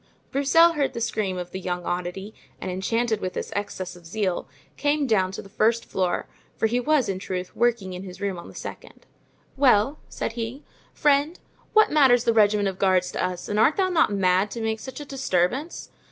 Broussel 0.31 0.71
heard 0.73 0.93
the 0.93 0.99
scream 0.99 1.37
of 1.37 1.51
the 1.51 1.59
young 1.59 1.85
oddity, 1.85 2.33
and, 2.59 2.71
enchanted 2.71 3.21
with 3.21 3.33
this 3.33 3.53
excess 3.55 3.95
of 3.95 4.07
zeal, 4.07 4.47
came 4.75 5.05
down 5.05 5.31
to 5.33 5.43
the 5.43 5.47
first 5.49 5.85
floor, 5.85 6.25
for 6.57 6.65
he 6.65 6.79
was, 6.79 7.07
in 7.07 7.19
truth, 7.19 7.55
working 7.55 7.93
in 7.93 8.01
his 8.01 8.19
room 8.19 8.39
on 8.39 8.47
the 8.47 8.55
second. 8.55 9.05
"Well," 9.57 9.99
said 10.09 10.31
he, 10.33 10.63
"friend, 10.91 11.37
what 11.73 11.91
matters 11.91 12.23
the 12.23 12.33
regiment 12.33 12.67
of 12.67 12.79
guards 12.79 13.11
to 13.11 13.23
us, 13.23 13.47
and 13.47 13.59
art 13.59 13.75
thou 13.77 13.89
not 13.89 14.11
mad 14.11 14.49
to 14.49 14.61
make 14.61 14.79
such 14.79 14.99
a 14.99 15.05
disturbance? 15.05 15.91